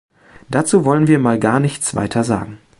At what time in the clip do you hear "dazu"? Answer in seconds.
0.49-0.83